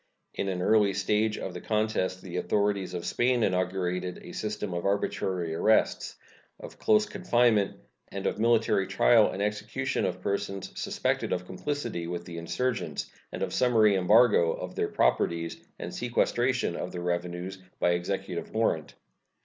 [0.33, 4.83] In an early stage of the contest the authorities of Spain inaugurated a system of
[4.83, 6.15] arbitrary arrests,
[6.59, 7.77] of close confinement,
[8.11, 13.43] and of military trial and execution of persons suspected of complicity with the insurgents, and
[13.43, 18.95] of summary embargo of their properties, and sequestration of their revenues by executive warrant.